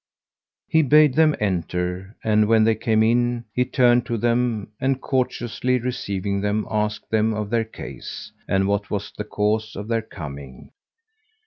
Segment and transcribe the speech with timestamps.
[0.67, 5.77] He bade them enter and, when they came in, he turned to them; and, courteously
[5.77, 10.71] receiving them, asked them of their case, and what was the cause of their coming.